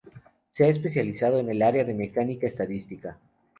[0.49, 3.19] Se ha especializado en el área de mecánica estadística.